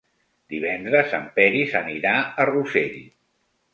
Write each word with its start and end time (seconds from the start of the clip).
Divendres 0.53 1.13
en 1.19 1.27
Peris 1.37 1.75
anirà 1.81 2.15
a 2.45 2.49
Rossell. 2.53 2.99